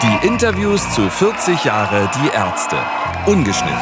[0.00, 2.76] Die Interviews zu 40 Jahre Die Ärzte.
[3.26, 3.76] Ungeschnitten.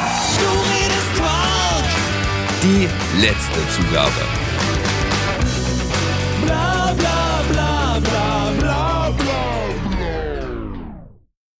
[2.62, 2.88] Die
[3.20, 4.12] letzte Zugabe.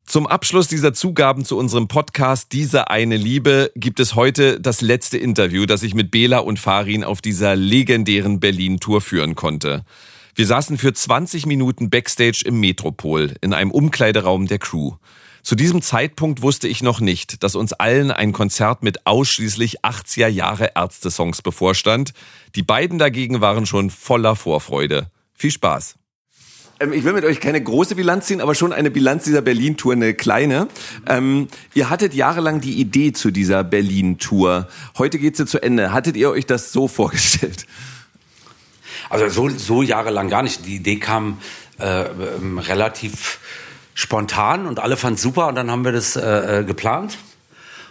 [0.06, 5.18] Zum Abschluss dieser Zugaben zu unserem Podcast Diese eine Liebe gibt es heute das letzte
[5.18, 9.84] Interview, das ich mit Bela und Farin auf dieser legendären Berlin-Tour führen konnte.
[10.38, 14.92] Wir saßen für 20 Minuten backstage im Metropol in einem Umkleideraum der Crew.
[15.42, 20.28] Zu diesem Zeitpunkt wusste ich noch nicht, dass uns allen ein Konzert mit ausschließlich 80er
[20.28, 22.12] Jahre Ärzte-Songs bevorstand.
[22.54, 25.10] Die beiden dagegen waren schon voller Vorfreude.
[25.32, 25.94] Viel Spaß.
[26.80, 29.94] Ähm, ich will mit euch keine große Bilanz ziehen, aber schon eine Bilanz dieser Berlin-Tour,
[29.94, 30.68] eine kleine.
[31.08, 34.68] Ähm, ihr hattet jahrelang die Idee zu dieser Berlin-Tour.
[34.98, 35.92] Heute geht sie zu Ende.
[35.92, 37.66] Hattet ihr euch das so vorgestellt?
[39.09, 40.66] Also so, so jahrelang gar nicht.
[40.66, 41.38] Die Idee kam
[41.78, 43.38] äh, ähm, relativ
[43.95, 47.19] spontan und alle fanden super und dann haben wir das äh, äh geplant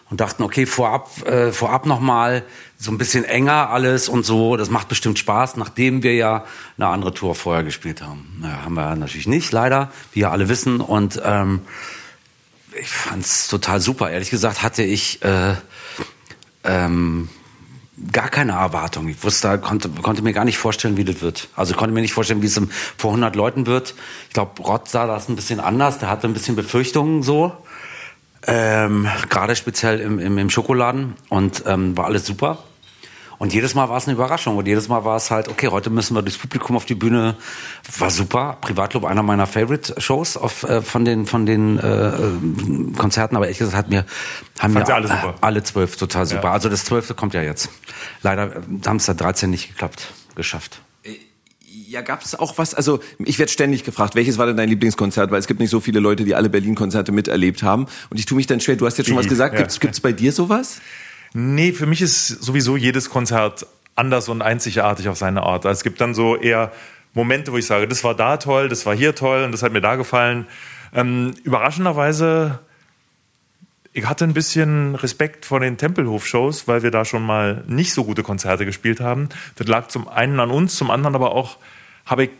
[0.09, 2.43] und dachten, okay, vorab, äh, vorab nochmal
[2.77, 6.45] so ein bisschen enger alles und so, das macht bestimmt Spaß, nachdem wir ja
[6.77, 8.37] eine andere Tour vorher gespielt haben.
[8.39, 10.81] Naja, haben wir natürlich nicht, leider, wie ja alle wissen.
[10.81, 11.61] Und ähm,
[12.79, 14.11] ich fand's total super.
[14.11, 15.55] Ehrlich gesagt hatte ich äh,
[16.63, 17.29] ähm,
[18.11, 19.07] gar keine Erwartung.
[19.07, 21.47] Ich wusste, konnte, konnte mir gar nicht vorstellen, wie das wird.
[21.55, 22.59] Also konnte mir nicht vorstellen, wie es
[22.97, 23.95] vor 100 Leuten wird.
[24.27, 25.99] Ich glaube, Rott sah das ein bisschen anders.
[25.99, 27.53] Der hatte ein bisschen Befürchtungen so.
[28.47, 32.59] Ähm, Gerade speziell im, im, im Schokoladen und ähm, war alles super.
[33.37, 34.57] Und jedes Mal war es eine Überraschung.
[34.57, 37.35] Und jedes Mal war es halt, okay, heute müssen wir durchs Publikum auf die Bühne.
[37.99, 38.57] War super.
[38.61, 42.11] Privatclub, einer meiner Favorite-Shows auf, äh, von den, von den äh,
[42.97, 43.35] Konzerten.
[43.35, 44.05] Aber ehrlich gesagt hat mir,
[44.59, 46.45] haben mir alle, äh, alle zwölf total super.
[46.45, 46.51] Ja.
[46.51, 47.69] Also das zwölfte kommt ja jetzt.
[48.21, 50.81] Leider haben es da 13 nicht geklappt, geschafft.
[51.87, 55.29] Ja, gab es auch was, also ich werde ständig gefragt, welches war denn dein Lieblingskonzert,
[55.29, 57.85] weil es gibt nicht so viele Leute, die alle Berlin-Konzerte miterlebt haben.
[58.09, 59.65] Und ich tue mich dann schwer, du hast jetzt schon was gesagt, ja.
[59.65, 60.81] gibt es bei dir sowas?
[61.37, 65.65] Nee, für mich ist sowieso jedes Konzert anders und einzigartig auf seine Art.
[65.65, 66.71] Also es gibt dann so eher
[67.13, 69.73] Momente, wo ich sage, das war da toll, das war hier toll und das hat
[69.73, 70.47] mir da gefallen.
[70.93, 72.59] Ähm, überraschenderweise,
[73.91, 78.05] ich hatte ein bisschen Respekt vor den Tempelhof-Shows, weil wir da schon mal nicht so
[78.05, 79.27] gute Konzerte gespielt haben.
[79.57, 81.57] Das lag zum einen an uns, zum anderen aber auch
[82.05, 82.31] habe ich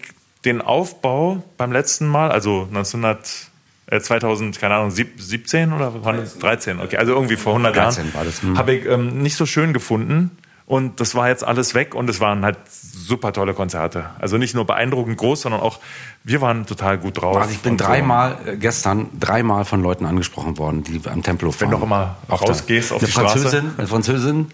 [0.46, 3.52] den Aufbau beim letzten Mal, also 1900
[3.90, 5.92] 2000, äh, keine Ahnung, 17 oder
[6.40, 8.58] 13, okay, also irgendwie vor 100 Jahren, hm.
[8.58, 10.32] habe ich ähm, nicht so schön gefunden.
[10.66, 12.58] Und das war jetzt alles weg und es waren halt
[13.06, 14.10] super tolle Konzerte.
[14.20, 15.80] Also nicht nur beeindruckend groß, sondern auch
[16.24, 17.38] wir waren total gut drauf.
[17.38, 18.52] Also ich bin dreimal so.
[18.52, 21.72] Äh, gestern dreimal von Leuten angesprochen worden, die am Tempelhof waren.
[21.72, 23.74] Wenn du auch immer rausgehst auf eine die Französin, Straße.
[23.78, 24.48] Eine Französin,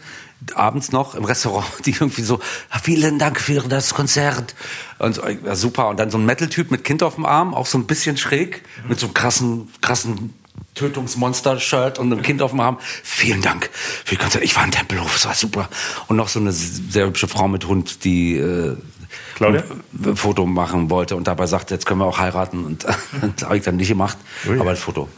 [0.55, 4.55] abends noch im Restaurant, die irgendwie so, ah, vielen Dank für das Konzert.
[4.99, 5.87] Und ja, super.
[5.89, 8.63] Und dann so ein Metal-Typ mit Kind auf dem Arm, auch so ein bisschen schräg,
[8.87, 10.33] mit so einem krassen, krassen
[10.75, 12.79] Tötungsmonster-Shirt und einem Kind auf dem Arm.
[13.03, 14.43] Vielen Dank für die Konzert.
[14.43, 15.69] Ich war im Tempelhof, es war super.
[16.07, 18.77] Und noch so eine sehr hübsche Frau mit Hund, die äh,
[19.35, 19.63] Claudia?
[20.03, 22.65] ein Foto machen wollte und dabei sagte, jetzt können wir auch heiraten.
[22.65, 22.83] Und
[23.35, 24.59] das habe ich dann nicht gemacht, Ui.
[24.59, 25.09] aber ein Foto.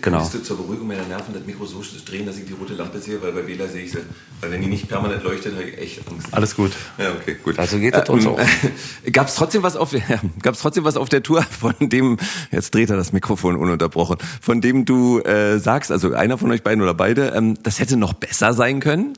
[0.00, 0.18] Genau.
[0.18, 2.98] Kannst du zur Beruhigung meiner Nerven das Mikro so drehen, dass ich die rote Lampe
[2.98, 3.98] sehe, weil bei Wähler sehe ich sie.
[4.40, 6.28] Weil wenn die nicht permanent leuchtet, habe ich echt Angst.
[6.32, 6.72] Alles gut.
[6.98, 7.58] Ja, okay, gut.
[7.58, 8.40] Also geht das uns ähm, auch.
[9.12, 12.18] Gab es trotzdem was auf, ja, gab's trotzdem was auf der Tour, von dem,
[12.50, 16.62] jetzt dreht er das Mikrofon ununterbrochen, von dem du äh, sagst, also einer von euch
[16.62, 19.14] beiden oder beide, ähm, das hätte noch besser sein können?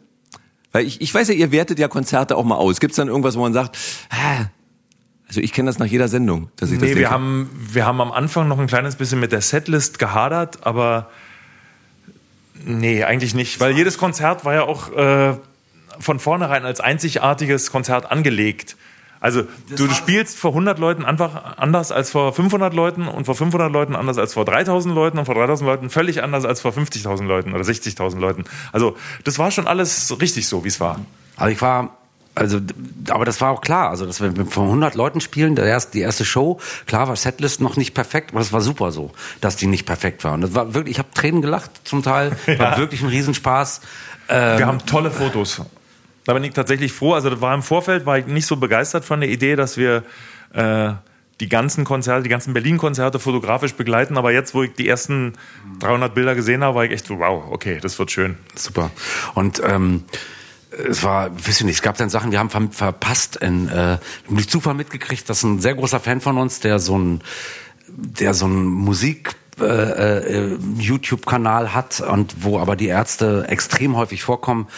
[0.73, 2.81] Weil ich, ich weiß ja, ihr wertet ja Konzerte auch mal aus.
[2.81, 3.77] Gibt es dann irgendwas, wo man sagt,
[4.11, 4.47] Hä?
[5.31, 7.01] also ich kenne das nach jeder Sendung, dass ich nee, das denke.
[7.01, 11.09] wir haben wir haben am Anfang noch ein kleines bisschen mit der Setlist gehadert, aber
[12.65, 15.37] nee, eigentlich nicht, weil jedes Konzert war ja auch äh,
[16.01, 18.77] von vornherein als einzigartiges Konzert angelegt.
[19.21, 23.35] Also du, du, spielst vor 100 Leuten einfach anders als vor 500 Leuten und vor
[23.35, 26.73] 500 Leuten anders als vor 3000 Leuten und vor 3000 Leuten völlig anders als vor
[26.73, 28.45] 50.000 Leuten oder 60.000 Leuten.
[28.73, 31.01] Also das war schon alles richtig so, wie es war.
[31.37, 31.99] Also ich war
[32.35, 32.59] also,
[33.11, 33.91] aber das war auch klar.
[33.91, 37.61] Also, dass wir von 100 Leuten spielen, der erste, die erste Show, klar war Setlist
[37.61, 39.11] noch nicht perfekt, aber das war super so,
[39.41, 40.35] dass die nicht perfekt war.
[40.35, 42.59] Und das war wirklich, ich habe Tränen gelacht zum Teil, ja.
[42.59, 43.81] war wirklich ein Riesenspaß.
[44.29, 45.61] Ähm, wir haben tolle Fotos.
[46.31, 47.15] Da bin ich tatsächlich froh.
[47.15, 50.05] Also das war im Vorfeld, war ich nicht so begeistert von der Idee, dass wir
[50.53, 50.93] äh,
[51.41, 54.17] die ganzen Konzerte, die ganzen Berlin-Konzerte fotografisch begleiten.
[54.17, 55.33] Aber jetzt, wo ich die ersten
[55.81, 58.39] 300 Bilder gesehen habe, war ich echt so, wow, okay, das wird schön.
[58.55, 58.93] Super.
[59.35, 60.05] Und ähm,
[60.89, 63.99] es war, wisst ihr nicht, es gab dann Sachen, wir haben ver verpasst, in, äh,
[64.29, 67.23] durch Zufall mitgekriegt, dass ein sehr großer Fan von uns, der so ein,
[67.89, 74.23] der so ein Musik äh, äh, YouTube-Kanal hat und wo aber die Ärzte extrem häufig
[74.23, 74.69] vorkommen,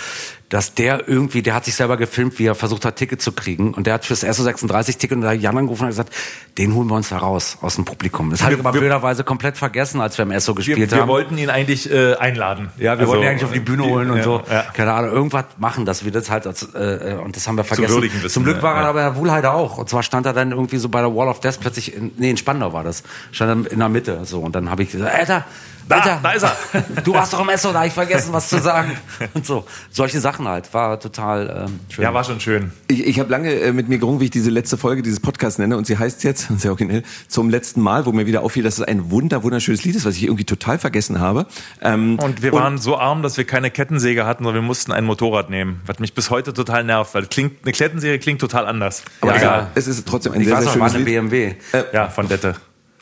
[0.52, 3.72] dass der irgendwie, der hat sich selber gefilmt, wie er versucht hat, Ticket zu kriegen.
[3.72, 6.12] Und der hat fürs SO36-Ticket und da hat Jan angerufen und gesagt,
[6.58, 8.30] den holen wir uns da raus aus dem Publikum.
[8.30, 11.08] Das habe ich aber blöderweise komplett vergessen, als wir im SO gespielt wir, wir haben.
[11.08, 12.68] Wir wollten ihn eigentlich äh, einladen.
[12.76, 14.42] Ja, wir also, wollten ihn eigentlich auf die Bühne holen und ja, so.
[14.50, 14.64] Ja.
[14.74, 17.94] Keine Ahnung, irgendwas machen, dass wir das halt, als, äh, und das haben wir vergessen.
[17.94, 18.88] Zu wissen, Zum Glück war er ja.
[18.90, 19.78] aber Herr Wuhlheider auch.
[19.78, 22.28] Und zwar stand er dann irgendwie so bei der Wall of Death plötzlich, in, nee,
[22.28, 24.40] in Spandau war das, stand er in der Mitte, so.
[24.40, 25.46] Und dann habe ich gesagt, Alter,
[25.88, 27.02] da, Alter, da ist er.
[27.02, 28.96] Du warst doch im Esso, da habe ich vergessen, was zu sagen.
[29.34, 29.64] Und so.
[29.90, 30.72] Solche Sachen halt.
[30.74, 32.02] War total ähm, schön.
[32.04, 32.72] Ja, war schon schön.
[32.88, 35.58] Ich, ich habe lange äh, mit mir gerungen, wie ich diese letzte Folge dieses Podcasts
[35.58, 35.76] nenne.
[35.76, 38.84] Und sie heißt jetzt, sehr originell, zum letzten Mal, wo mir wieder auffiel, dass es
[38.84, 41.46] ein wunder, wunderschönes Lied ist, was ich irgendwie total vergessen habe.
[41.80, 45.04] Ähm, und wir waren so arm, dass wir keine Kettensäge hatten, sondern wir mussten ein
[45.04, 45.80] Motorrad nehmen.
[45.86, 49.02] Was mich bis heute total nervt, weil klingt, eine Kettensäge klingt total anders.
[49.20, 49.66] aber Ja, egal.
[49.74, 51.30] Es ist trotzdem ein Ich sehr, sehr war schönes eine Lied.
[51.30, 51.54] BMW.
[51.92, 52.56] Ja, von Dette.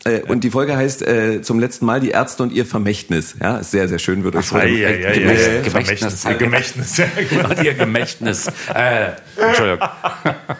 [0.04, 3.36] Äh, und die Folge heißt äh, zum letzten Mal die Ärzte und ihr Vermächtnis.
[3.40, 4.66] Ja, ist sehr, sehr schön, wird euch Ei, freuen.
[4.84, 6.22] ei, ei, Gemächt- ei, ei, Gemächtnis.
[6.22, 6.38] Vermächtnis.
[6.38, 6.96] Gemächtnis.
[6.96, 7.48] ja, genau.
[7.50, 8.46] Und ihr Gemächtnis.
[8.74, 9.88] äh, Entschuldigung.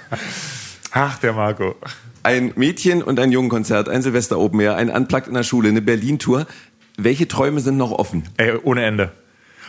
[0.93, 1.75] Ach, der Marco.
[2.23, 5.81] Ein Mädchen- und ein Jungenkonzert, ein Silvester Open Air, ein Unplugged in der Schule, eine
[5.81, 6.47] Berlin-Tour.
[6.99, 8.25] Welche Träume sind noch offen?
[8.37, 9.13] Ey, ohne Ende.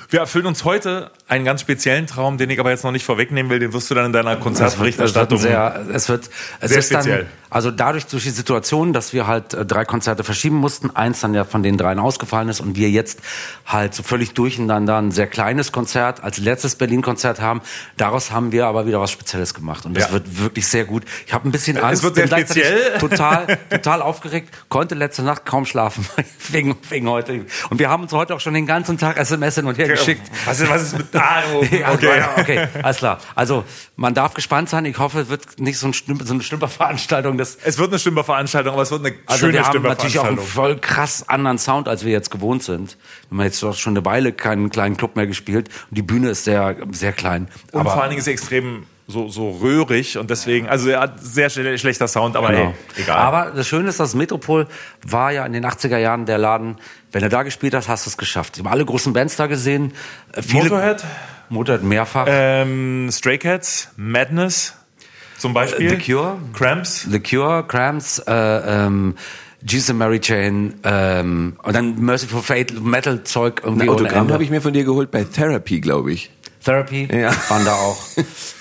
[0.10, 3.50] Wir erfüllen uns heute einen ganz speziellen Traum, den ich aber jetzt noch nicht vorwegnehmen
[3.50, 3.60] will.
[3.60, 5.38] Den wirst du dann in deiner Konzertberichterstattung.
[5.38, 6.30] Es wird, sehr, es wird,
[6.60, 7.18] es Sehr ist speziell.
[7.20, 11.22] Dann, also dadurch durch die Situation, dass wir halt äh, drei Konzerte verschieben mussten, eins
[11.22, 13.20] dann ja von den dreien ausgefallen ist und wir jetzt
[13.66, 17.62] halt so völlig durcheinander ein sehr kleines Konzert als letztes Berlin-Konzert haben.
[17.98, 20.14] Daraus haben wir aber wieder was Spezielles gemacht und das Ja.
[20.14, 21.04] wird wirklich sehr gut.
[21.26, 22.98] Ich habe ein bisschen Angst, wird sehr speziell.
[23.00, 26.06] total, total aufgeregt, konnte letzte Nacht kaum schlafen
[26.50, 27.46] wegen, wegen heute.
[27.70, 30.22] Und wir haben uns heute auch schon den ganzen Tag SMS hin und her geschickt.
[30.46, 31.21] Was ist, was ist mit.
[31.72, 32.18] Ja, okay.
[32.18, 33.20] ja, okay, alles klar.
[33.36, 33.64] Also
[33.96, 34.86] man darf gespannt sein.
[34.86, 37.38] Ich hoffe, es wird nicht so, ein Stümper, so eine Stümperveranstaltung.
[37.38, 40.26] Das, Es wird eine Stümperveranstaltung, aber es wird eine also schöne wir haben natürlich auch
[40.26, 42.98] einen voll krass anderen Sound, als wir jetzt gewohnt sind.
[43.30, 46.30] Wir haben jetzt doch schon eine Weile keinen kleinen Club mehr gespielt und die Bühne
[46.30, 47.48] ist sehr, sehr klein.
[47.72, 51.02] Und Aber vor allen Dingen ist sie extrem so, so röhrig und deswegen, also er
[51.02, 52.74] hat sehr schle- schlechter Sound, aber Genau.
[52.96, 53.18] ey, egal.
[53.18, 54.66] Aber das Schöne ist, das Metropol
[55.06, 56.78] war ja in den 80er Jahren der Laden,
[57.12, 58.58] wenn du da gespielt hast, hast du es geschafft.
[58.58, 59.94] Ich habe alle großen Bands da gesehen.
[60.34, 61.04] Äh, Viele, Motorhead,
[61.50, 62.26] Motorhead mehrfach.
[62.30, 64.74] ähm, Stray Cats, Madness
[65.38, 65.90] zum Beispiel.
[65.90, 66.38] The Cure.
[66.54, 67.06] Cramps.
[67.10, 69.16] The Cure, Cramps, äh, ähm,
[69.64, 74.50] Jesus and Mary Chain ähm, und dann Merciful Fate, Metal-Zeug irgendwie Ein Autogramm habe ich
[74.50, 76.32] mir von dir geholt bei Therapy, glaube ich.
[76.64, 77.32] Therapy Ja.
[77.50, 77.98] waren da auch.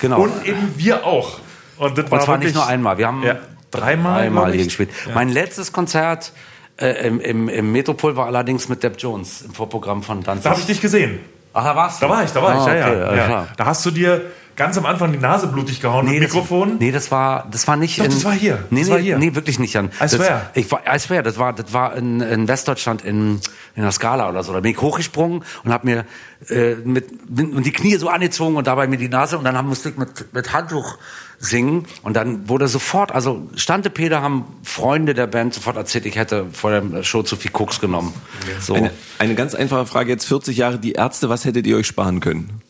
[0.00, 0.20] Genau.
[0.23, 1.38] Und eben wir auch.
[1.76, 2.99] Und das Und war zwar wirklich, nicht nur einmal.
[2.99, 3.37] Wir haben Ja,
[3.70, 4.91] dreimal, dreimal hier gespielt.
[5.14, 6.32] Mein letztes Konzert
[6.79, 10.44] äh, im, im, im Metropol war allerdings mit Depp Jones im Vorprogramm von Danzig.
[10.44, 11.20] Da habe ich dich gesehen.
[11.52, 12.06] Ach, da warst du?
[12.06, 13.29] Da war ich, da war Ah, ich, ja, okay, ja.
[13.29, 13.47] ja.
[13.56, 14.23] Da hast du dir
[14.61, 16.77] ganz am Anfang die Nase blutig gehauen mit das- Mikrofon.
[16.79, 18.11] Nee, das war, das war nicht Doch, in.
[18.11, 18.65] das war hier.
[18.69, 19.19] Nee, Das nee, war hier.
[19.19, 19.87] nee, wirklich nicht, Jan.
[19.87, 20.51] I das, swear.
[20.55, 23.41] Ich war, I swear, das war, das war in, in Westdeutschland in,
[23.75, 24.53] in der Skala oder so.
[24.53, 26.05] Da bin ich hochgesprungen und hab mir
[26.51, 29.57] äh, mit, bin- und die Knie so angezogen und dabei mir die Nase und dann
[29.57, 30.99] haben, musste ich mit, mit Handtuch
[31.39, 36.17] singen und dann wurde sofort, also Stante Peter haben Freunde der Band sofort erzählt, ich
[36.17, 38.12] hätte vor der Show zu viel Koks genommen.
[38.61, 38.75] So.
[38.75, 42.21] Eine, eine ganz einfache Frage jetzt, 40 Jahre die Ärzte, was hättet ihr euch sparen
[42.21, 42.61] können?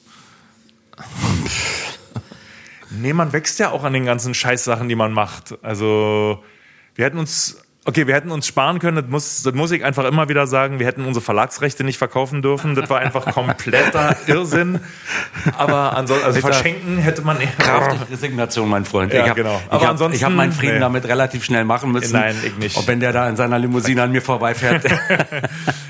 [2.91, 5.57] Nee, man wächst ja auch an den ganzen Scheißsachen, die man macht.
[5.63, 6.43] Also,
[6.95, 10.05] wir hätten uns, okay, wir hätten uns sparen können, das muss, das muss ich einfach
[10.05, 12.75] immer wieder sagen, wir hätten unsere Verlagsrechte nicht verkaufen dürfen.
[12.75, 14.81] Das war einfach kompletter Irrsinn.
[15.57, 17.49] Aber ansonsten, also verschenken hätte man eher.
[17.59, 19.13] Kraftige Resignation, mein Freund.
[19.13, 19.57] Ja, ich hab, genau.
[19.65, 20.81] Ich Aber habe ansonsten- ich hab meinen Frieden nee.
[20.81, 22.13] damit relativ schnell machen müssen.
[22.13, 22.77] Nein, ich nicht.
[22.77, 24.85] Und wenn der da in seiner Limousine an mir vorbeifährt.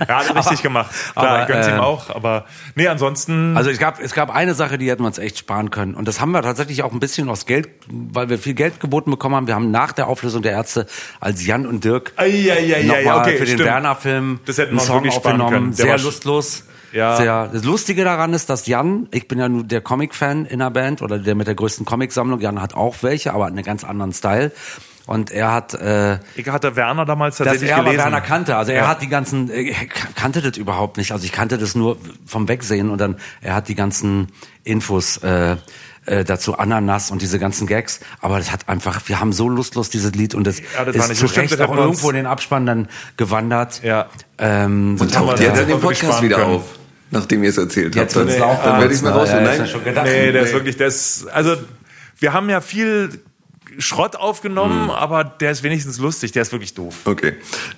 [0.09, 0.90] Ja, hat richtig gemacht.
[1.12, 2.09] Klar, aber, ich gönn's äh, ihm auch.
[2.09, 3.54] Aber, nee, ansonsten.
[3.54, 5.94] Also es gab, es gab eine Sache, die hätten wir uns echt sparen können.
[5.94, 9.11] Und das haben wir tatsächlich auch ein bisschen aus Geld, weil wir viel Geld geboten
[9.11, 9.47] bekommen haben.
[9.47, 10.87] Wir haben nach der Auflösung der Ärzte
[11.20, 13.58] als Jan und Dirk Ei, ei, ei, ei, nochmal okay, für den.
[13.58, 15.50] Werner-Film Das hätten einen Song aufgenommen.
[15.52, 15.72] können.
[15.72, 16.64] Sehr lustlos.
[16.92, 17.16] Ja.
[17.16, 20.70] Sehr, das Lustige daran ist, dass Jan, ich bin ja nur der Comic-Fan in der
[20.70, 22.40] Band oder der mit der größten Comic-Sammlung.
[22.40, 24.50] Jan hat auch welche, aber einen ganz anderen Style.
[25.06, 28.04] Und er hat äh, ich hatte Werner damals dass tatsächlich er aber gelesen.
[28.04, 28.56] Werner kannte.
[28.56, 28.88] Also er Ja.
[28.88, 29.75] hat die ganzen, er
[30.14, 31.10] kannte das überhaupt nicht.
[31.12, 31.96] Also ich kannte das nur
[32.26, 34.28] vom Wegsehen und dann er hat die ganzen
[34.62, 35.56] Infos äh,
[36.07, 38.00] äh, dazu Ananas und diese ganzen Gags.
[38.21, 41.04] Aber das hat einfach, wir haben so lustlos dieses Lied und das, Ja, das war
[41.04, 43.83] ist nicht zu Recht auch irgendwo in den Abspann dann gewandert.
[43.83, 44.09] Ja.
[44.38, 46.54] Ähm, Und haben wir- taucht jetzt das in dem Podcast wieder können.
[46.57, 46.62] auf,
[47.11, 48.16] nachdem ihr es erzählt habt.
[48.16, 48.61] Dann- laufen.
[48.64, 49.28] Dann werde ich mal raus.
[49.28, 50.07] Ja, Nein, ist ja schon gedacht.
[50.07, 50.54] Nee, der ist Nee.
[50.54, 51.57] wirklich, der ist, also,
[52.19, 53.21] wir haben ja viel
[53.78, 54.90] Schrott aufgenommen, Hm.
[54.90, 56.95] aber der ist wenigstens lustig, der ist wirklich doof.
[57.04, 57.35] Okay.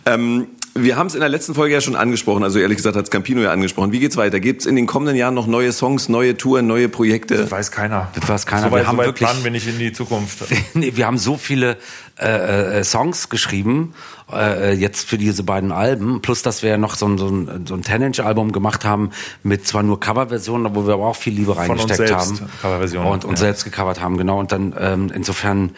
[0.07, 3.05] Ähm, wir haben es in der letzten Folge ja schon angesprochen, also ehrlich gesagt hat
[3.05, 3.93] es Campino ja angesprochen.
[3.93, 4.41] Wie geht's weiter?
[4.41, 7.37] Gibt es in den kommenden Jahren noch neue Songs, neue Touren, neue Projekte?
[7.37, 8.09] Das weiß keiner.
[8.15, 8.69] Das weiß keiner.
[8.69, 10.45] So weit, wir haben so wirklich, planen wir nicht in die Zukunft.
[10.75, 11.77] nee, wir haben so viele
[12.19, 13.95] äh, äh, Songs geschrieben,
[14.33, 17.67] äh, jetzt für diese beiden Alben, plus dass wir ja noch so ein, so ein,
[17.67, 19.11] so ein 10-Inch-Album gemacht haben
[19.43, 22.51] mit zwar nur Coverversionen, wo wir aber auch viel Liebe Von uns reingesteckt selbst haben.
[22.63, 23.47] Coverversionen, Und uns ja.
[23.47, 24.41] selbst gecovert haben, genau.
[24.41, 25.73] Und dann ähm, insofern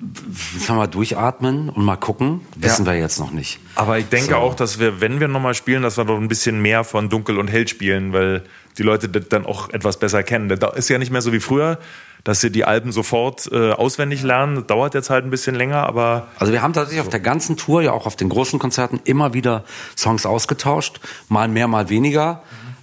[0.00, 2.40] müssen wir mal durchatmen und mal gucken.
[2.56, 3.58] Wissen wir jetzt noch nicht.
[3.74, 4.36] Aber ich denke So.
[4.36, 7.38] auch, dass wir, wenn wir nochmal spielen, dass wir doch ein bisschen mehr von Dunkel
[7.38, 8.42] und Hell spielen, weil
[8.78, 10.48] die Leute das dann auch etwas besser kennen.
[10.48, 11.78] Das ist ja nicht mehr so wie früher,
[12.24, 14.54] dass sie die Alben sofort äh, auswendig lernen.
[14.56, 17.56] Das dauert jetzt halt ein bisschen länger, aber Also wir haben tatsächlich auf der ganzen
[17.56, 19.64] Tour, ja auch auf den großen Konzerten, immer wieder
[19.96, 21.00] Songs ausgetauscht.
[21.28, 22.42] Mal mehr, mal weniger.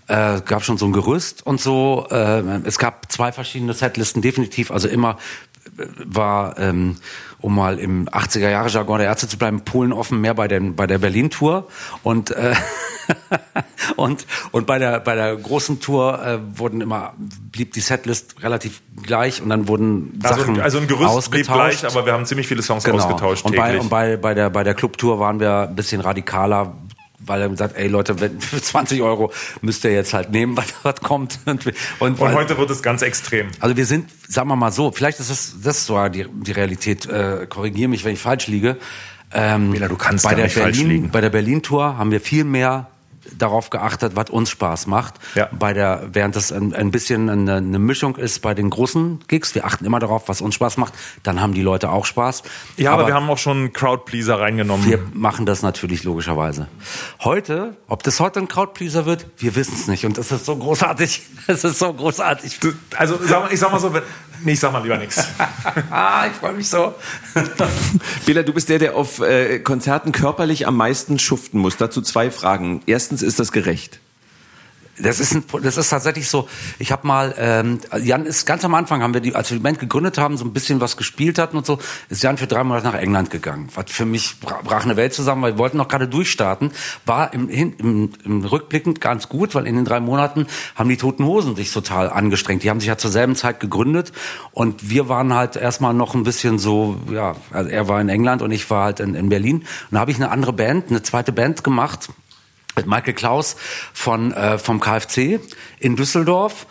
[0.09, 2.07] Äh, gab schon so ein Gerüst und so.
[2.09, 4.71] Äh, es gab zwei verschiedene Setlisten, definitiv.
[4.71, 5.15] Also immer äh,
[6.05, 6.95] war, ähm,
[7.39, 10.97] um mal im 80er-Jahre-Jargon der Ärzte zu bleiben, Polen offen mehr bei, den, bei der
[10.97, 11.67] Berlin-Tour.
[12.03, 12.55] Und, äh,
[13.95, 18.81] und, und bei der, bei der großen Tour äh, wurden immer, blieb die Setlist relativ
[19.03, 21.79] gleich und dann wurden also, Sachen also ein Gerüst blieb ausgetauscht.
[21.81, 22.97] gleich, aber wir haben ziemlich viele Songs Genau.
[22.97, 26.73] ausgetauscht Und bei, und bei, bei der, bei der Clubtour waren wir ein bisschen radikaler,
[27.19, 29.31] weil er sagt, ey Leute, wenn, für 20 Euro
[29.61, 31.39] müsst ihr jetzt halt nehmen, was, was kommt.
[31.45, 31.65] Und,
[31.99, 33.47] und, und heute wird es ganz extrem.
[33.59, 37.05] also wir sind, sagen wir mal so, vielleicht ist das, das sogar die, die Realität,
[37.07, 38.77] äh, korrigiere mich, wenn ich falsch liege.
[39.33, 41.11] Ähm, Bela, du kannst bei der nicht falsch Berlin, liegen.
[41.11, 42.87] Bei der Berlin-Tour haben wir viel mehr
[43.37, 45.15] darauf geachtet, was uns Spaß macht.
[45.35, 45.49] Ja.
[45.51, 49.55] Bei der, während das ein, ein bisschen eine, eine Mischung ist bei den großen Gigs,
[49.55, 50.93] wir achten immer darauf, was uns Spaß macht,
[51.23, 52.43] dann haben die Leute auch Spaß.
[52.77, 54.85] Ja, aber, wir haben auch schon Crowdpleaser reingenommen.
[54.85, 56.67] Wir machen das natürlich logischerweise.
[57.23, 60.05] Heute, ob das heute ein Crowdpleaser wird, wir wissen es nicht.
[60.05, 61.23] Und das ist so großartig.
[61.47, 62.59] Das ist so großartig.
[62.97, 63.17] also
[63.49, 64.03] ich sag mal so, wenn,
[64.43, 65.27] nee, ich sag mal lieber nichts.
[65.89, 66.95] Ah, ich freue mich so.
[68.25, 71.77] Bela, du bist der, der auf äh, Konzerten körperlich am meisten schuften muss.
[71.77, 72.81] Dazu zwei Fragen.
[72.85, 73.99] Erstens, ist das gerecht?
[74.99, 76.47] Das ist, ein, das ist tatsächlich so.
[76.79, 79.63] Ich habe mal, ähm, Jan ist ganz am Anfang, haben wir die, als wir die
[79.63, 81.77] Band gegründet haben, so ein bisschen was gespielt hatten und so,
[82.09, 83.69] ist Jan für drei Monate nach England gegangen.
[83.75, 86.71] Was für mich bra- brach eine Welt zusammen, weil wir wollten noch gerade durchstarten.
[87.05, 91.25] War im, im, im Rückblickend ganz gut, weil in den drei Monaten haben die Toten
[91.25, 92.63] Hosen sich total angestrengt.
[92.63, 94.11] Die haben sich ja zur selben Zeit gegründet
[94.51, 98.41] und wir waren halt erstmal noch ein bisschen so, ja, also er war in England
[98.41, 99.57] und ich war halt in, in Berlin.
[99.57, 102.09] Und da habe ich eine andere Band, eine zweite Band gemacht
[102.77, 103.57] mit Michael Klaus
[103.93, 105.39] von, äh, vom KfC
[105.79, 106.67] in Düsseldorf.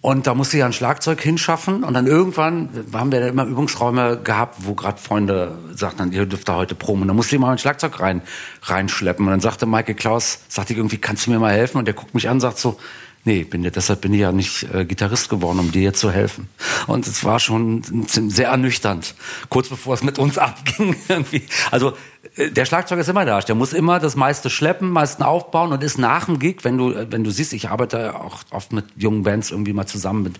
[0.00, 1.82] Und da musste ich ein Schlagzeug hinschaffen.
[1.82, 6.48] Und dann irgendwann haben wir da immer Übungsräume gehabt, wo gerade Freunde sagten, ihr dürft
[6.48, 7.02] da heute proben.
[7.02, 8.22] Und dann musste ich mal ein Schlagzeug rein,
[8.62, 9.26] reinschleppen.
[9.26, 11.78] Und dann sagte Michael Klaus, sagte ich irgendwie, kannst du mir mal helfen?
[11.78, 12.78] Und der guckt mich an sagt so,
[13.24, 16.48] nee, bin, deshalb bin ich ja nicht äh, Gitarrist geworden, um dir jetzt zu helfen.
[16.86, 19.14] Und es war schon sehr ernüchternd.
[19.48, 20.96] Kurz bevor es mit uns abging.
[21.08, 21.42] Irgendwie.
[21.70, 21.94] Also
[22.36, 23.40] äh, der Schlagzeuger ist immer da.
[23.40, 26.92] Der muss immer das meiste schleppen, meisten aufbauen und ist nach dem Gig, wenn du,
[26.92, 30.38] äh, wenn du siehst, ich arbeite auch oft mit jungen Bands irgendwie mal zusammen mit,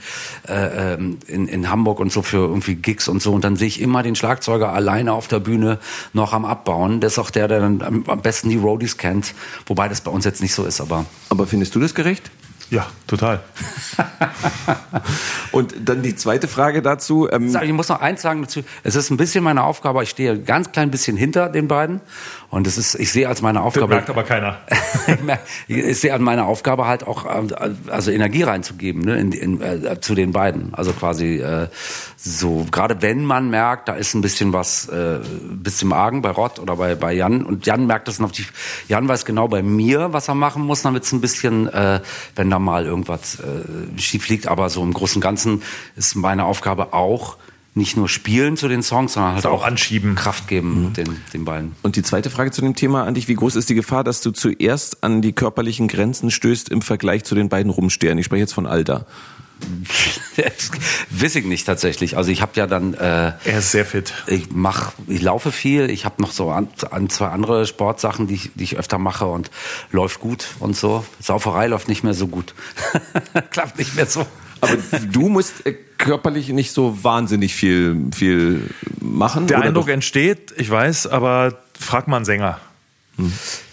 [0.48, 3.32] äh, ähm, in, in Hamburg und so für irgendwie Gigs und so.
[3.32, 5.78] Und dann sehe ich immer den Schlagzeuger alleine auf der Bühne
[6.12, 7.00] noch am Abbauen.
[7.00, 9.34] Das ist auch der, der dann am besten die Roadies kennt.
[9.66, 12.30] Wobei das bei uns jetzt nicht so ist, aber Aber findest du das gerecht?
[12.70, 13.40] Ja, total.
[15.52, 17.28] Und dann die zweite Frage dazu.
[17.30, 18.62] Ähm, Ich muss noch eins sagen dazu.
[18.82, 20.02] Es ist ein bisschen meine Aufgabe.
[20.02, 22.00] Ich stehe ein ganz klein bisschen hinter den beiden.
[22.50, 23.88] Und es ist, ich sehe als meine Das Aufgabe.
[23.94, 24.58] merkt aber keiner.
[25.68, 30.00] ich sehe an meiner Aufgabe halt auch, äh, also Energie reinzugeben, ne, in, in, äh,
[30.00, 30.74] zu den beiden.
[30.74, 31.68] Also quasi, äh,
[32.16, 35.20] so, gerade wenn man merkt, da ist ein bisschen was, äh,
[35.52, 37.44] bisschen im Argen bei Rott oder bei, bei Jan.
[37.44, 38.50] Und Jan merkt das natürlich,
[38.88, 42.00] Jan weiß genau bei mir, was er machen muss, damit es ein bisschen, äh,
[42.34, 44.48] wenn da mal irgendwas äh, schief liegt.
[44.48, 45.62] Aber so im Großen und Ganzen
[45.96, 47.36] ist meine Aufgabe auch,
[47.78, 50.14] nicht nur spielen zu den Songs, sondern halt Also auch, auch anschieben.
[50.16, 51.76] Kraft geben den, den beiden.
[51.82, 54.20] Und die zweite Frage zu dem Thema an dich, wie groß ist die Gefahr, dass
[54.20, 58.18] du zuerst an die körperlichen Grenzen stößt im Vergleich zu den beiden Rumstehern?
[58.18, 59.06] Ich spreche jetzt von Alter.
[61.10, 62.16] Wiss ich nicht tatsächlich.
[62.16, 64.12] Also ich habe ja dann äh, Er ist sehr fit.
[64.26, 65.90] ich mach, ich laufe viel.
[65.90, 69.26] Ich habe noch so an, an zwei andere Sportsachen, die ich, die ich öfter mache
[69.26, 69.50] und
[69.90, 71.04] läuft gut und so.
[71.20, 72.54] Sauferei läuft nicht mehr so gut.
[73.50, 74.26] Klappt nicht mehr so.
[74.60, 74.76] Aber
[75.12, 79.46] du musst äh, körperlich nicht so wahnsinnig viel, viel machen.
[79.46, 79.92] Der oder Eindruck doch?
[79.92, 82.58] entsteht, ich weiß, aber frag mal einen Sänger.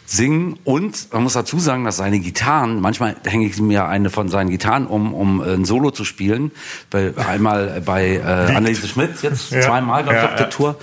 [0.06, 4.30] Singen und man muss dazu sagen, dass seine Gitarren, manchmal hänge ich mir eine von
[4.30, 6.52] seinen Gitarren um, um äh, ein Solo zu spielen.
[6.92, 9.62] Bei, einmal bei äh, Anneliese Schmidt, jetzt Ja.
[9.62, 10.52] zweimal, glaube ich, Ja, auf der ja.
[10.52, 10.78] Tour.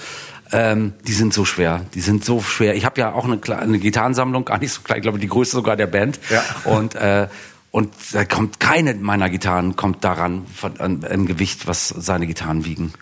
[0.54, 1.86] Ähm, die sind so schwer.
[1.94, 2.74] Die sind so schwer.
[2.76, 5.56] Ich habe ja auch eine, eine Gitarrensammlung, gar nicht so klein, ich glaube die größte
[5.56, 6.18] sogar der Band.
[6.28, 6.44] Ja.
[6.64, 7.28] Und äh,
[7.70, 12.66] und da kommt keine meiner Gitarren kommt daran von an, an Gewicht, was seine Gitarren
[12.66, 12.92] wiegen.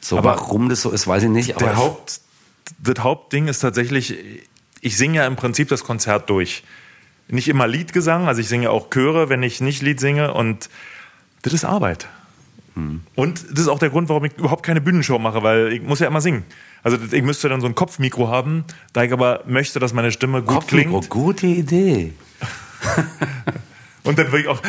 [0.00, 1.60] So Aber warum das so ist, weiß ich nicht.
[1.60, 2.20] Der aber Haupt,
[2.78, 4.16] das Hauptding ist tatsächlich,
[4.80, 6.62] ich singe ja im Prinzip das Konzert durch.
[7.28, 10.68] Nicht immer Liedgesang, also ich singe auch Chöre, wenn ich nicht Lied singe und
[11.42, 12.08] das ist Arbeit.
[12.74, 13.02] Hm.
[13.14, 16.00] Und das ist auch der Grund, warum ich überhaupt keine Bühnenshow mache, weil ich muss
[16.00, 16.44] ja immer singen.
[16.82, 20.42] Also ich müsste dann so ein Kopfmikro haben, da ich aber möchte, dass meine Stimme
[20.42, 21.10] gut Kopfmikro, klingt.
[21.10, 22.14] gute Idee.
[24.10, 24.60] Und dann würde ich auch.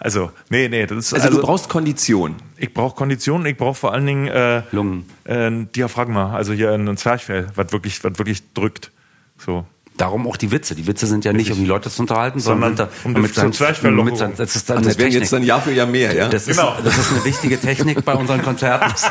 [0.00, 0.86] Also, nee, nee.
[0.86, 2.36] Das ist, also, also du brauchst Kondition.
[2.56, 5.04] Ich brauche Kondition, ich brauche vor allen Dingen äh, Lungen.
[5.24, 8.92] Äh, ein Diaphragma, also hier ein Zwerchfell, was wirklich, was wirklich drückt.
[9.36, 9.66] So.
[9.98, 10.74] Darum auch die Witze.
[10.74, 13.90] Die Witze sind ja nicht, um die Leute zu unterhalten, sondern, sondern um mit Zwerchfell.
[13.90, 16.28] Mit sein, das ist dann Ach, das werden jetzt dann Jahr für Jahr mehr, ja?
[16.30, 16.74] Das, genau.
[16.78, 18.90] ist, das ist eine wichtige Technik bei unseren Konzerten.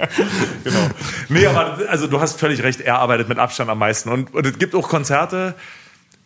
[0.64, 0.88] genau.
[1.28, 4.08] Nee, aber also du hast völlig recht, er arbeitet mit Abstand am meisten.
[4.08, 5.54] Und, und es gibt auch Konzerte,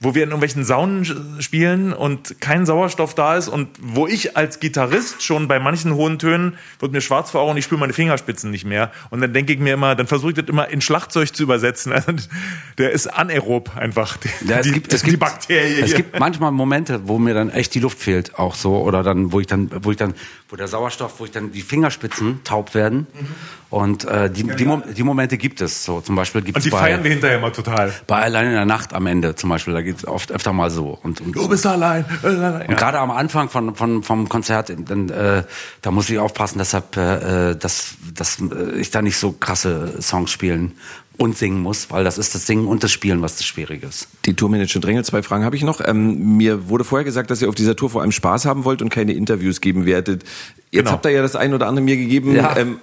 [0.05, 4.61] wo wir in irgendwelchen Saunen spielen und kein Sauerstoff da ist und wo ich als
[4.61, 7.95] Gitarrist schon bei manchen hohen Tönen wird mir schwarz vor Augen und ich spüre meine
[7.95, 8.93] Fingerspitzen nicht mehr.
[9.11, 11.93] Und dann denke ich mir immer, dann versuche ich das immer in Schlagzeug zu übersetzen.
[12.05, 12.29] Also
[12.77, 15.81] der ist anaerob einfach, die, ja, es gibt, es die gibt, Bakterie.
[15.81, 18.77] Es gibt manchmal Momente, wo mir dann echt die Luft fehlt, auch so.
[18.83, 20.13] Oder dann, wo ich dann, wo ich dann,
[20.51, 23.07] wo der Sauerstoff, wo ich dann die Fingerspitzen taub werden.
[23.15, 23.27] Mhm.
[23.75, 25.85] Und äh, die, die, die, Momente gibt es.
[25.85, 26.65] So zum Beispiel gibt es.
[26.65, 27.93] Und die bei, feiern wir hinterher mal total.
[28.07, 30.71] Bei Allein in der Nacht am Ende zum Beispiel, da geht es oft öfter mal
[30.71, 30.99] so.
[31.03, 32.05] Und, und du bist allein.
[32.23, 32.69] allein.
[32.69, 35.45] Und gerade am Anfang von, von, vom Konzert, dann, äh,
[35.83, 40.31] da muss ich aufpassen, deshalb, äh, dass, dass äh, ich da nicht so krasse Songs
[40.31, 40.73] spielen
[41.17, 44.09] und singen muss, weil das ist das Singen und das Spielen, was das Schwierige ist.
[44.27, 45.81] Die Tourmanager Drängel, zwei Fragen habe ich noch.
[45.85, 48.83] Ähm, mir wurde vorher gesagt, dass ihr auf dieser Tour vor allem Spaß haben wollt
[48.83, 50.25] und keine Interviews geben werdet.
[50.73, 50.91] Jetzt genau.
[50.91, 52.35] habt ihr ja das ein oder andere mir gegeben.
[52.35, 52.57] Ja.
[52.57, 52.81] Ähm,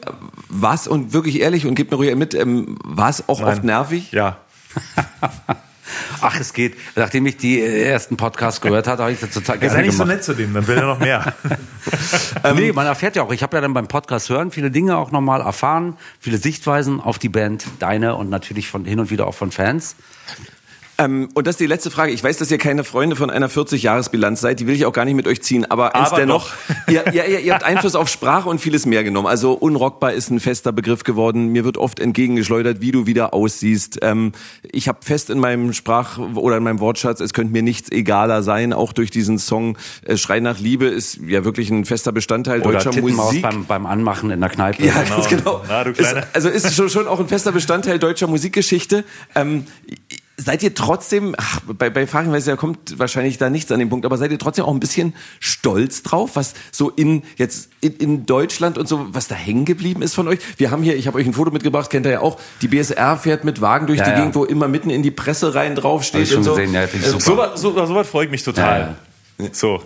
[0.48, 3.50] was und wirklich ehrlich und gebt mir ruhig mit, ähm, war es auch Nein.
[3.50, 4.12] oft nervig?
[4.14, 4.38] Ja.
[6.22, 6.78] Ach, es geht.
[6.96, 10.06] Nachdem ich die ersten Podcasts gehört habe, habe ich das total gerne Sei nicht so
[10.06, 11.36] nett zu dem, dann will er noch mehr.
[12.44, 13.32] ähm, nee, man erfährt ja auch.
[13.32, 17.20] Ich habe ja dann beim Podcast hören viele Dinge auch nochmal erfahren, viele Sichtweisen auf
[17.20, 19.96] die Band, deine und natürlich von hin und wieder auch von Fans.
[21.02, 22.12] Ähm, und das ist die letzte Frage.
[22.12, 24.60] Ich weiß, dass ihr keine Freunde von einer 40-Jahres-Bilanz seid.
[24.60, 25.70] Die will ich auch gar nicht mit euch ziehen.
[25.70, 26.50] Aber, aber dennoch,
[26.88, 29.28] ihr, ihr, ihr, habt Einfluss auf Sprache und vieles mehr genommen.
[29.28, 31.48] Also unrockbar ist ein fester Begriff geworden.
[31.48, 34.00] Mir wird oft entgegengeschleudert, wie du wieder aussiehst.
[34.04, 34.34] Ähm,
[34.72, 38.44] ich habe fest in meinem Sprach- oder in meinem Wortschatz, es könnte mir nichts egaler
[38.44, 38.72] sein.
[38.72, 42.80] Auch durch diesen Song äh, Schrei nach Liebe ist ja wirklich ein fester Bestandteil oder
[42.80, 43.42] deutscher Musik.
[43.42, 44.86] Beim, beim Anmachen in der Kneipe.
[44.86, 45.16] Ja, genau.
[45.16, 45.62] ganz genau.
[45.68, 45.82] Na.
[45.82, 49.04] Ist, also ist schon, schon auch ein fester Bestandteil deutscher Musikgeschichte.
[49.34, 49.66] Ähm,
[50.44, 54.18] seid ihr trotzdem, ach, bei, bei Fahrenweise kommt wahrscheinlich da nichts an dem Punkt, aber
[54.18, 58.78] seid ihr trotzdem auch ein bisschen stolz drauf, was so in jetzt in, in Deutschland
[58.78, 60.40] und so, was da hängen geblieben ist von euch?
[60.58, 63.18] Wir haben hier, ich habe euch ein Foto mitgebracht, kennt ihr ja auch, die BSR
[63.18, 64.18] fährt mit Wagen durch ja, die ja.
[64.18, 66.32] Gegend, wo immer mitten in die Presse rein draufsteht.
[66.32, 66.52] Hab ich so.
[66.56, 67.52] gesehen, ja, ich super.
[67.56, 68.96] So, so, so was freut mich total.
[69.38, 69.84] Ja, so.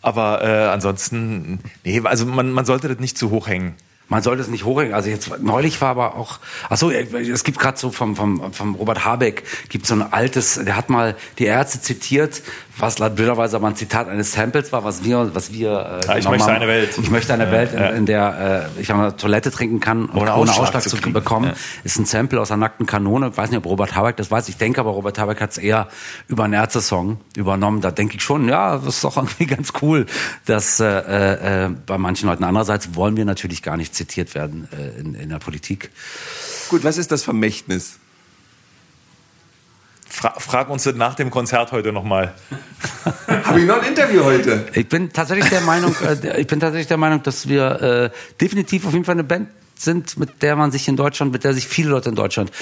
[0.00, 3.74] Aber äh, ansonsten, nee, also man, man sollte das nicht zu hoch hängen
[4.12, 4.92] man sollte es nicht hochhängen.
[4.92, 8.74] Also jetzt neulich war aber auch, ach so, es gibt gerade so vom, vom, vom
[8.74, 12.42] Robert Habeck gibt so ein altes, der hat mal die Ärzte zitiert,
[12.78, 16.00] was blöderweise aber ein Zitat eines Samples war, was wir, was wir.
[16.04, 16.56] Äh, ja, ich möchte haben.
[16.56, 16.96] eine Welt.
[17.00, 17.88] Ich möchte eine ja, Welt, in, ja.
[17.90, 21.52] in der äh, ich eine Toilette trinken kann, ohne, ohne Ausschlag, Ausschlag, zu, zu bekommen.
[21.84, 23.28] Ist ein Sample aus einer nackten Kanone.
[23.28, 24.48] Ich weiß nicht, ob Robert Habeck das weiß.
[24.48, 25.88] Ich denke aber, Robert Habeck hat es eher
[26.28, 27.82] über einen Ärzte-Song übernommen.
[27.82, 30.06] Da denke ich schon, ja, das ist doch irgendwie ganz cool,
[30.46, 32.44] dass äh, äh, bei manchen Leuten.
[32.44, 35.90] Andererseits wollen wir natürlich gar nicht zitiert werden äh, in, in der Politik.
[36.68, 37.98] Gut, was ist das Vermächtnis?
[40.22, 42.32] Fra frag uns das nach dem Konzert heute nochmal.
[43.26, 44.66] Habe ich noch ein Interview heute?
[44.72, 48.86] Ich bin tatsächlich der Meinung, äh, ich bin tatsächlich der Meinung, dass wir äh, definitiv
[48.86, 51.66] auf jeden Fall eine Band sind, mit der man sich in Deutschland, mit der sich
[51.66, 52.52] viele Leute in Deutschland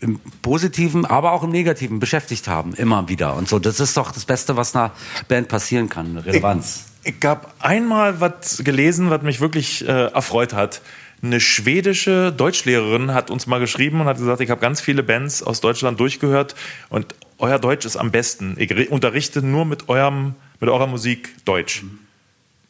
[0.00, 3.36] im Positiven, aber auch im Negativen beschäftigt haben, immer wieder.
[3.36, 4.92] Und so, das ist doch das Beste, was einer
[5.28, 6.86] Band passieren kann, Relevanz.
[7.02, 10.80] Ich, ich habe einmal was gelesen, was mich wirklich äh, erfreut hat
[11.22, 15.42] eine schwedische Deutschlehrerin hat uns mal geschrieben und hat gesagt, ich habe ganz viele Bands
[15.42, 16.54] aus Deutschland durchgehört
[16.88, 18.54] und euer Deutsch ist am besten.
[18.58, 21.82] Ich unterrichte nur mit eurem mit eurer Musik Deutsch.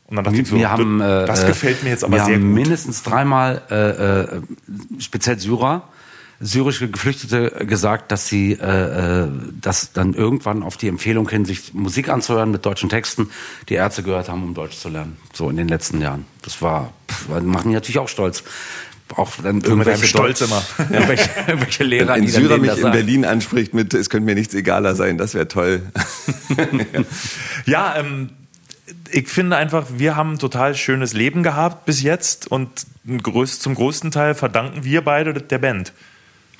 [0.06, 2.30] Und dann dachte wir ich so, haben, das, äh, gefällt mir jetzt aber sehr gut.
[2.30, 4.42] Wir haben mindestens dreimal, äh, äh,
[4.98, 5.88] speziell Syrer,
[6.40, 9.28] syrische Geflüchtete gesagt, dass sie äh, äh,
[9.60, 13.30] dass dann irgendwann auf die Empfehlung hin, sich Musik anzuhören mit deutschen Texten,
[13.68, 15.18] die Ärzte gehört haben, um Deutsch zu lernen.
[15.34, 16.24] So in den letzten Jahren.
[16.42, 18.42] Das war, pff, machen die natürlich auch stolz.
[19.16, 20.62] Auch dann irgendwelche Stolz immer.
[20.78, 24.54] irgendwelche, irgendwelche Lehrer, Wenn ein Syrer mich in Berlin anspricht mit, es könnte mir nichts
[24.54, 25.82] egaler sein, das wäre toll.
[27.66, 28.30] ja, ähm,
[29.10, 34.10] ich finde einfach, wir haben ein total schönes Leben gehabt bis jetzt und zum größten
[34.10, 35.92] Teil verdanken wir beide der Band.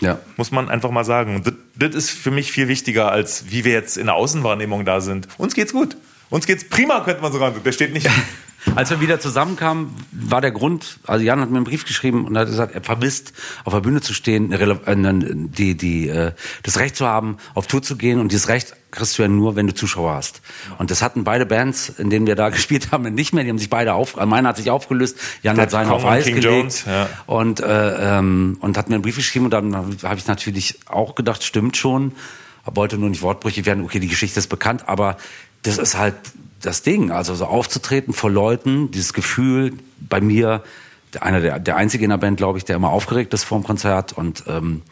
[0.01, 0.19] Ja.
[0.37, 1.43] Muss man einfach mal sagen.
[1.45, 5.01] Das, das ist für mich viel wichtiger, als wie wir jetzt in der Außenwahrnehmung da
[5.01, 5.29] sind.
[5.39, 5.97] Uns geht's gut.
[6.31, 7.51] Uns geht's prima, könnte man sogar.
[7.51, 8.09] Der steht nicht,
[8.75, 12.37] Als wir wieder zusammenkamen, war der Grund, also Jan hat mir einen Brief geschrieben und
[12.37, 13.33] hat gesagt, er vermisst,
[13.65, 14.51] auf der Bühne zu stehen,
[15.57, 19.19] die, die, äh, das Recht zu haben, auf Tour zu gehen und dieses Recht kriegst
[19.19, 20.43] du ja nur, wenn du Zuschauer hast.
[20.79, 23.45] Und das hatten beide Bands, in denen wir da gespielt haben, nicht mehr.
[23.45, 26.37] Die haben sich beide auf, meine hat sich aufgelöst, Jan hat seinen auf Eis King
[26.37, 27.09] gelegt Jones, ja.
[27.27, 31.15] und äh, ähm, und hat mir einen Brief geschrieben und dann habe ich natürlich auch
[31.15, 32.13] gedacht, stimmt schon,
[32.65, 33.85] wollte nur nicht wortbrüchig werden.
[33.85, 35.17] Okay, die Geschichte ist bekannt, aber
[35.63, 36.15] das ist halt
[36.61, 37.11] das Ding.
[37.11, 40.63] Also so aufzutreten vor Leuten, dieses Gefühl bei mir,
[41.21, 43.65] einer der, der einzige in der Band, glaube ich, der immer aufgeregt ist vor dem
[43.65, 44.83] Konzert und ähm,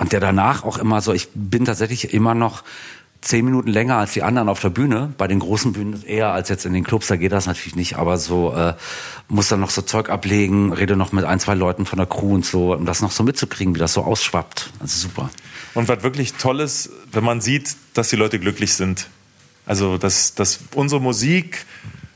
[0.00, 1.12] und der danach auch immer so.
[1.12, 2.62] Ich bin tatsächlich immer noch
[3.20, 5.12] zehn Minuten länger als die anderen auf der Bühne.
[5.18, 7.96] Bei den großen Bühnen eher als jetzt in den Clubs, da geht das natürlich nicht,
[7.96, 8.74] aber so äh,
[9.28, 12.34] muss dann noch so Zeug ablegen, rede noch mit ein, zwei Leuten von der Crew
[12.34, 14.70] und so, um das noch so mitzukriegen, wie das so ausschwappt.
[14.82, 15.28] Ist super.
[15.74, 19.06] Und was wirklich toll ist, wenn man sieht, dass die Leute glücklich sind.
[19.66, 21.66] Also, dass, dass unsere Musik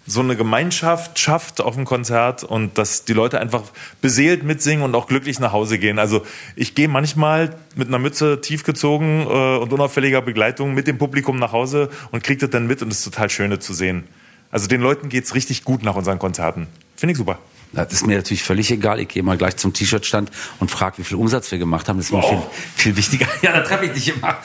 [0.07, 3.63] so eine Gemeinschaft schafft auf dem Konzert und dass die Leute einfach
[4.03, 5.99] beseelt mitsingen und auch glücklich nach Hause gehen.
[5.99, 6.27] Also
[6.57, 11.53] ich gehe manchmal mit einer Mütze tiefgezogen äh, und unauffälliger Begleitung mit dem Publikum nach
[11.53, 14.05] Hause und kriege das dann mit und es ist total schön zu sehen.
[14.51, 16.67] Also den Leuten geht es richtig gut nach unseren Konzerten.
[16.97, 17.39] Finde ich super.
[17.73, 19.01] Das ist mir natürlich völlig egal.
[19.01, 20.31] Ich gehe mal gleich zum T-Shirt-Stand
[20.61, 21.97] und frage, wie viel Umsatz wir gemacht haben.
[21.97, 22.43] Das ist mir viel,
[22.77, 23.27] viel wichtiger.
[23.43, 24.39] Ja, da treffe ich dich immer.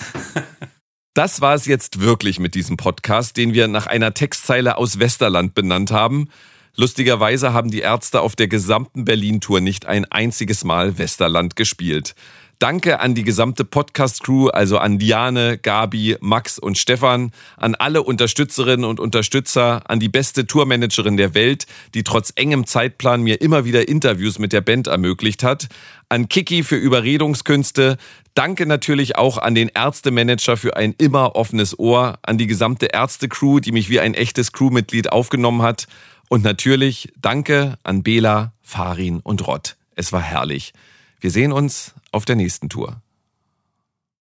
[1.13, 5.55] Das war es jetzt wirklich mit diesem Podcast, den wir nach einer Textzeile aus Westerland
[5.55, 6.29] benannt haben.
[6.75, 12.13] Lustigerweise haben die Ärzte auf der gesamten Berlin-Tour nicht ein einziges Mal Westerland gespielt.
[12.59, 18.83] Danke an die gesamte Podcast-Crew, also an Diane, Gabi, Max und Stefan, an alle Unterstützerinnen
[18.83, 23.87] und Unterstützer, an die beste Tourmanagerin der Welt, die trotz engem Zeitplan mir immer wieder
[23.87, 25.69] Interviews mit der Band ermöglicht hat,
[26.09, 27.95] an Kiki für Überredungskünste,
[28.33, 33.61] danke natürlich auch an den Ärztemanager für ein immer offenes Ohr, an die gesamte Ärzte-Crew,
[33.61, 35.87] die mich wie ein echtes Crewmitglied aufgenommen hat
[36.27, 39.77] und natürlich danke an Bela, Farin und Rott.
[39.95, 40.73] Es war herrlich.
[41.21, 43.01] Wir sehen uns auf der nächsten Tour.